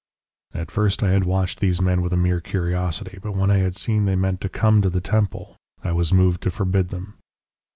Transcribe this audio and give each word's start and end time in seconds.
"At 0.55 0.71
first 0.71 1.03
I 1.03 1.11
had 1.11 1.25
watched 1.25 1.59
these 1.59 1.79
men 1.79 2.01
with 2.01 2.11
a 2.11 2.17
mere 2.17 2.41
curiosity, 2.41 3.19
but 3.21 3.33
when 3.35 3.51
I 3.51 3.57
had 3.57 3.75
seen 3.75 4.05
they 4.05 4.15
meant 4.15 4.41
to 4.41 4.49
come 4.49 4.81
to 4.81 4.89
the 4.89 4.99
temple 4.99 5.57
I 5.83 5.91
was 5.91 6.11
moved 6.11 6.41
to 6.41 6.49
forbid 6.49 6.87
them. 6.87 7.19